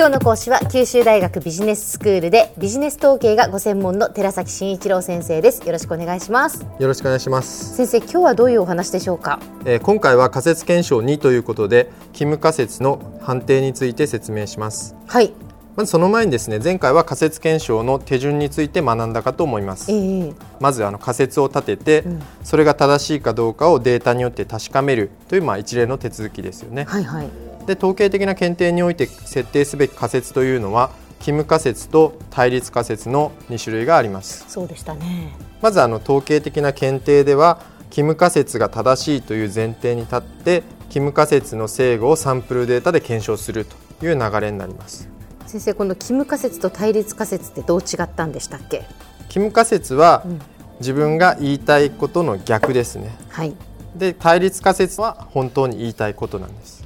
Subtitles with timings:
[0.00, 5.62] 今日の講師は九州大学ビジネススクールでビジネス統計がご専門の寺崎真一郎先生です。
[5.66, 6.64] よろしくお願いします。
[6.78, 7.76] よろしくお願いします。
[7.76, 14.96] 先生今日はどういうお話でしょうか、えー、今回は仮説検証2ということでキム仮説の判定について説明します。
[15.06, 15.34] はい。
[15.76, 26.84] まずその前にですね前回は仮説検証の手順について学んだかと思います、えー、まずあの仮説を立てて、うん、それが正しいかどうかをデータによって確かめるというまあ一連の手続きですよね。
[26.84, 30.90] はいはいで統計的な検定において設定すべき仮説というのは
[31.20, 34.44] キム仮説と対立仮説の2種類があります。
[34.48, 35.32] そうでしたね。
[35.62, 37.60] まずあの統計的な検定では
[37.90, 43.66] キム仮説が正しいという前提に立ってキム仮説の正誤をサンプルデータで検証する
[44.00, 45.08] という流れになります。
[45.46, 48.84] 先生このキム仮説と対立仮説ってどう違ったんでしたっけ？
[49.28, 50.24] キム仮説は、
[50.80, 53.14] 自分が言いたいことの逆ですね。
[53.28, 53.54] はい。
[53.94, 56.84] で対立仮説は本当に言いたいことなんです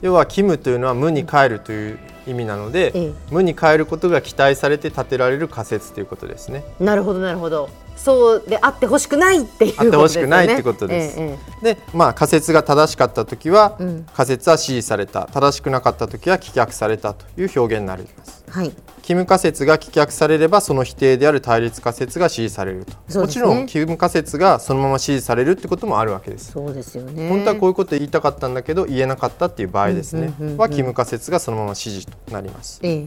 [0.00, 6.64] 要はキムというのは無に帰るという意味なので、ええ、無に帰ることが期待されて立てられる仮説ということですね。
[6.78, 7.68] なるほどなるほど。
[7.96, 9.76] そうであってほしくないっていうね。
[9.78, 11.16] あってほしくないってことです。
[11.18, 18.44] え、で、まあ仮説が正しかった時は、うん、仮説は支持された、正しくなかった時は棄却されたという表現になります。
[18.50, 18.72] はい。
[19.08, 33.06] キム仮説が棄却されればその否定である対立仮説が支持されると、ね、もちろんキム仮説がそのまま支持されるってこともあるわけですそうですよね本当はこういうこと言いたかったんだけど言えなかったっていう場合ですね、はキム仮説がそのまま支持となります、ええ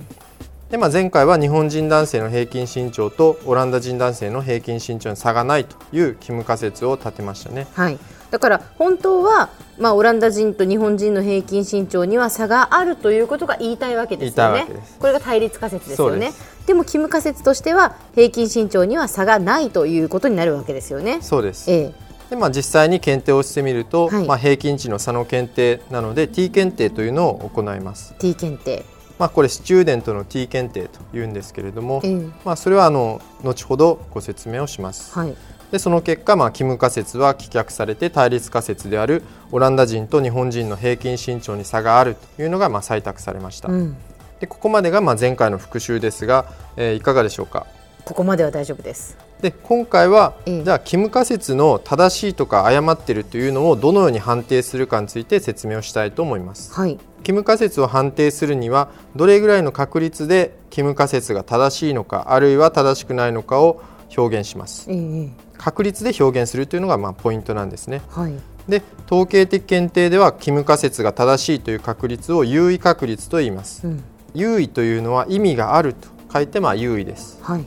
[0.72, 7.68] でまあ、前回は日本人男性の平均身長とオランダ人男性の平均身長に差がないというキム仮説を立てましたね。
[7.74, 8.00] はい
[8.32, 14.68] だから本当は、まあ、オランダ人と日本人の平均身長には差があるということが言いたいわけですよね。
[15.00, 16.32] これが対立仮説ですよね。
[16.66, 21.20] でもキム仮説としては平均身長には差がないということになるわけですよね。
[21.22, 21.70] そうです。
[21.70, 28.16] ええでまあ、実際に検定をしてみると、はい、まあ、平均値の差の検定なので T 検定というのを行います。
[28.20, 28.86] T 検定。
[29.20, 32.02] まあ、これスチューデントの T 検定というんですけれども、
[32.46, 35.14] まあ、それはあの後ほどご説明をします。
[35.14, 35.36] はい。
[35.72, 43.98] でその結果、まあ、キム仮説は棄却されて対立仮説であるオランダ人と日本人の平均身長に差があるというのがまあ採択されました、うん、
[44.40, 46.46] でここまでがまあ前回の復習ですが、
[46.76, 47.68] えー、いかがでしょうか？
[48.04, 63.82] ここまでは大丈夫ですで今回は、じゃあキム仮説の正しいとか誤っているというのをどのように判定するかについて説明をしたいと思います、はい、キム仮説を判定するにはどれぐらいの確率でキム仮説が正しいのかあるいは正しくないのかを
[64.16, 68.36] 表現します、えー、確率で表現するというのがまあポイントなんですね、はい、
[68.70, 74.04] で統計的検定ではキム仮説が正しいという確率を優位確率と言います、うん、
[74.36, 77.66] 優位というのは意味があると書いてまあ優位です、はい、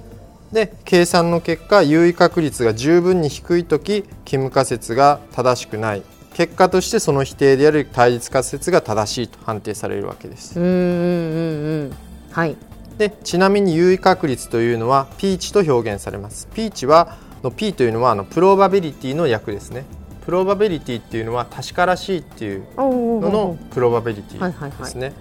[0.54, 6.03] で計算の結果優位確率が十分に低い時キム仮説が正しくない。
[6.32, 10.59] 結果としてその否定である対立仮説が正しいと判定されるわけです。
[10.59, 11.97] うんうんうん
[12.31, 12.56] はい。
[12.97, 16.47] でちなみに優位確率というのはピーチと表現されます。
[16.54, 19.84] ピーチはの P というのはあのプロバビリティの訳ですね。
[20.25, 25.14] プロバビリティっていうのは確からしいっていうののプロバビリティですね。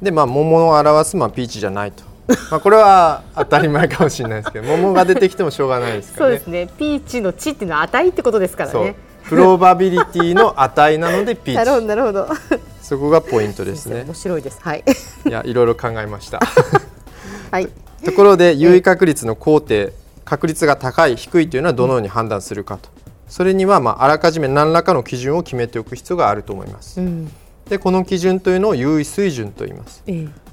[0.00, 2.09] でまあ桃を表すまあピーチじゃないと
[2.50, 6.36] まあこれは当たり前かもしれないですけど 桃が出てきてもしょうがないですからね。
[6.36, 6.72] そうですね。
[6.78, 8.96] ピーチの値っていうのは値ってことですからね。
[9.24, 11.56] プロバビリティの値なのでピーチ。
[11.56, 12.28] なるほどなるほど。
[12.82, 14.04] そこがポイントですね。
[14.04, 14.58] 面白いです。
[14.60, 14.84] はい。
[15.28, 16.40] いやいろいろ考えました。
[17.50, 17.68] はい。
[18.04, 19.90] ところで優位確率の工程
[20.24, 22.88] 確率が高い低いというのはどのように判断するかと。
[23.28, 27.00] それにはまああらかじめ何らかの基準を決めておく必要があると思います。
[27.00, 27.30] うん、
[27.70, 30.02] でこの基準というのを優位水準と言います。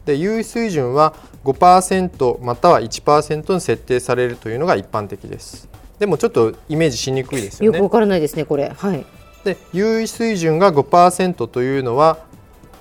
[0.06, 5.68] で優位水準は5%または1%に設定されるというのが一般的です。
[6.00, 7.78] でもちょっとイメージしにくいですよね。
[7.78, 8.70] よくわからないですねこれ。
[8.70, 9.06] はい。
[9.44, 12.20] で優位水準が5%というのは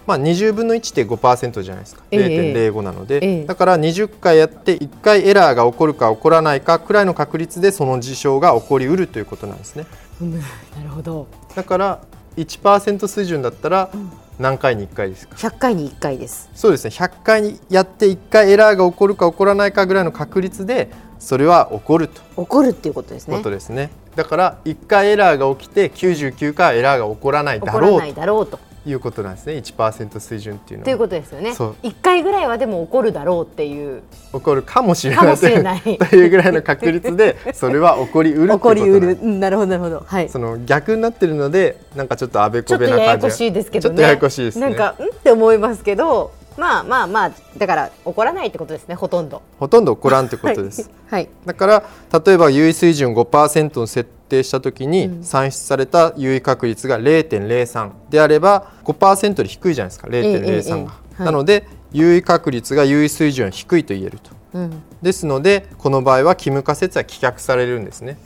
[0.06, 9.84] まあ、20分の1って5%じゃないですか、えー、0.05なので、えー、だから20回やって1回エラーが起こるか起こらないかくらいの確率でその事象が起こりうるということなんですね。
[10.20, 10.38] うん、な
[10.84, 11.26] るほど
[11.56, 12.00] だから
[12.36, 13.90] 1%水準だったら
[14.38, 16.50] 何回に1回ですか、100回に1回です。
[16.54, 16.90] そうですね。
[16.90, 22.20] 100回にやって1回エラーが起こるか起こらないかぐらいの確率でそれは起こると。
[22.42, 23.36] 起こるっていうことですね。
[23.36, 23.90] ことですね。
[24.14, 30.84] だから1回エラーが起きて99回エラーが起こらないだろうということなんですね1%水準っていうのは。
[30.84, 31.50] ということですよね。
[31.50, 34.02] 1回ぐらいはでも起こるだろうっていう。
[34.32, 44.02] 起こるかもしれない というぐらいの確率でそれは起こりうる起こりうる、なるほどなるほど、はい、その逆になってるのでなんかちょっとあべこべな感じちょっとややこしいですけどね。
[44.02, 46.32] ややこしいです、ね、なんかんって思いますけど。
[46.56, 49.42] まあまあまあだから起こらないってことですねほとんど。
[49.58, 51.84] ほとんど起こらんってことです、はい、だから
[52.24, 60.84] 例えば優位水準5%の設定したときに算出された優位確率が0.03であれば5%より低いじゃないですか0.03
[61.18, 68.18] が、なので優位確率が優位水準低いと言えると、うん、ですのでこの場合は義務仮説は棄却されるんですね。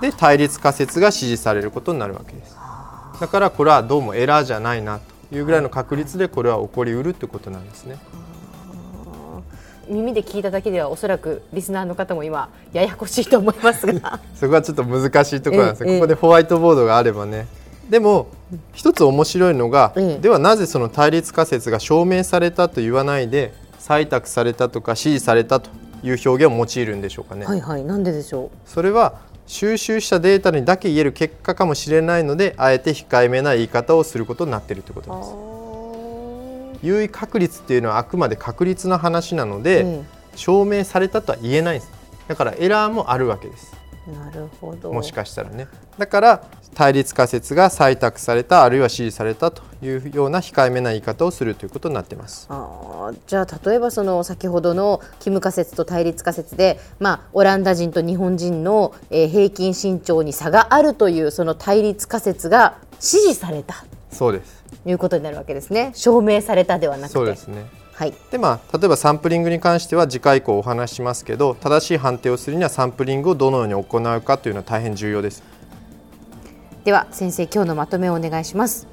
[0.00, 2.56] で対立仮説が支持されることになるわけです。
[3.20, 7.98] だからこれはどうもエラーじゃないなというぐらいの確率でこれは起こりうるということなんですね。
[9.88, 17.46] 耳で聞いただけではおそらくリスナーの方も今ややこしいと思いますが そこはちょっと難しいところなんですね、ここでホワイトボードがあればね
[17.88, 18.26] でも
[18.74, 25.70] 一つ面白いのが、ではなぜその対立仮説が証明されたと言わないで採択されたとか支持されたと
[26.02, 27.46] いう表現を用いるんでしょうかね。
[27.46, 28.50] はいはい、なんででしょう？
[28.66, 29.14] それは
[29.48, 36.86] 収集したデータにだけ言える結果かもしれないのであえて控えめな言い方をすることになっているということです。
[36.86, 40.06] 優位確率っていうのはあくまで確率の話なので、うん、
[40.36, 41.92] 証明されたとは言えないんです。
[42.28, 43.74] だからエラーもあるわけです。
[44.06, 44.92] なるほど。
[44.92, 45.66] もしかしたらね。
[45.96, 46.44] だから
[46.74, 52.46] 対立仮説が採択されたあるいは支持されたというような控えめな言い方をするということになっています。
[52.50, 63.84] あじゃあ例えばその先ほどのキム仮説と対立仮説で、まあ、オランダ人と日本人の、えー、平均身長に差があるというその対立仮説が支持された。
[64.10, 64.64] そうです。
[64.86, 65.92] いうことになるわけですね。
[65.94, 67.14] 証明されたではなくて。
[67.14, 67.66] そうですね。
[67.98, 75.42] はい、でまあ、例えばサンプリングに関しては次回以降お話ししますけど正しい判定をするにはサンプリングをどのように行うかというのは大変重要です
[76.88, 78.86] では先生今日のまとめをお願いします。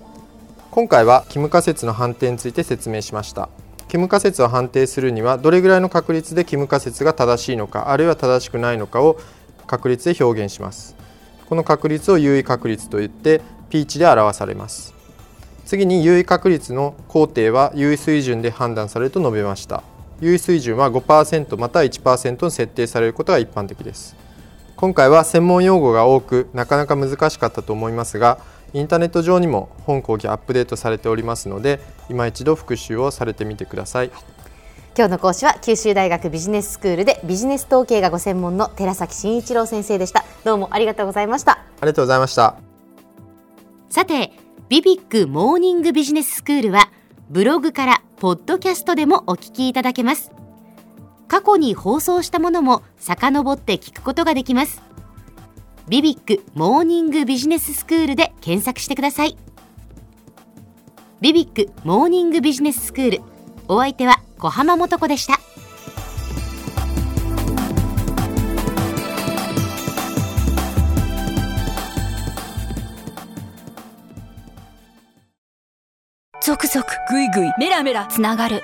[0.70, 3.48] 今回はキム仮説の判定について説明しました。
[3.88, 9.18] キム仮説を判定するにはどれぐらいの確率でキム仮説が正しいのかあるいは正しくないのかを
[9.66, 10.98] 確率で表現します。
[11.48, 13.40] この確率を優位確率といって
[13.70, 14.94] P 値で表されます。
[15.66, 19.84] 次に優位確率の工程は優位水準で判断されると述べました。
[20.20, 24.18] 優位水準は5%または1%に設定されることが一般的です。
[24.78, 28.40] 今回は専門用語が多くなかなか難しかったと思いますが
[28.74, 31.80] インターネット上にも本講義アップデートされておりますので
[32.10, 34.12] 今一度復習をされてみてください。
[34.98, 40.24] 今日の講師は九州大学ビジネススクールでビジネス統計がご専門の寺崎真一郎先生でした。
[40.46, 41.54] どうもありがとうございました。
[41.54, 42.56] ありがとうございました。
[43.90, 44.32] さて
[44.68, 46.90] ビビックモーニングビジネススクールは
[47.30, 50.32] ブログからポッドキャストでもお聞きいただけます
[51.36, 54.82] 過去に放送したものも遡って聞くことができます。
[55.90, 59.38] ビビックモーニングビジネススクールで検索してください。
[61.20, 63.22] ビビックモーニングビジネススクール
[63.68, 65.38] お相手は小浜もとこでした。
[76.42, 78.64] ゾクゾクグイグイメラメラつながる。